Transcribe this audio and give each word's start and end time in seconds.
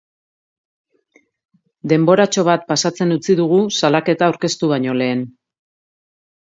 Denboratxo 1.93 2.47
bat 2.49 2.65
pasatzen 2.73 3.15
utzi 3.19 3.39
dugu 3.43 3.63
salaketa 3.83 4.31
aurkeztu 4.33 4.73
baino 4.75 4.99
lehen. 5.03 5.25